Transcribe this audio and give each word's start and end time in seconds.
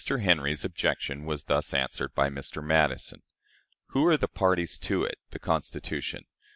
Henry's 0.23 0.65
objection 0.65 1.25
was 1.25 1.43
thus 1.43 1.75
answered 1.75 2.15
by 2.15 2.27
Mr. 2.27 2.63
Madison: 2.63 3.21
"Who 3.89 4.07
are 4.07 4.17
parties 4.17 4.79
to 4.79 5.03
it 5.03 5.19
[the 5.29 5.37
Constitution]? 5.37 6.25